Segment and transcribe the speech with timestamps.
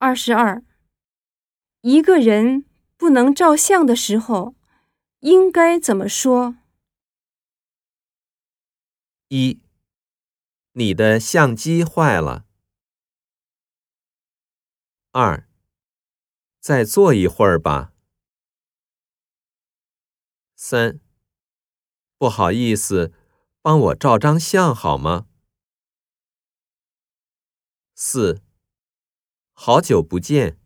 [0.00, 0.62] 二十二，
[1.80, 2.64] 一个人
[2.96, 4.54] 不能照相的时候，
[5.18, 6.56] 应该怎么说？
[9.26, 9.60] 一，
[10.74, 12.46] 你的相机坏了。
[15.10, 15.48] 二，
[16.60, 17.92] 再坐一会儿吧。
[20.54, 21.00] 三，
[22.16, 23.12] 不好意思，
[23.60, 25.26] 帮我照张相好吗？
[27.96, 28.40] 四，
[29.60, 30.57] 好久不见。